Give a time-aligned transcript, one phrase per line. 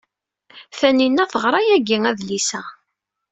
[0.79, 2.61] Tanina teɣra yagi adlis-a.